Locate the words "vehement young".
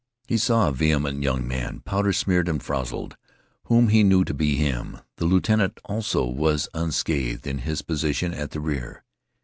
0.71-1.47